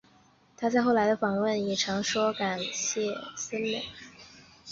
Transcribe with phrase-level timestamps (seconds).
[0.57, 3.85] 她在后来的访问也常说很感谢森美。